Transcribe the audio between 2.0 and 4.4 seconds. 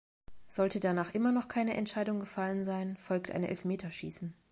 gefallen sein, folgt ein Elfmeterschießen.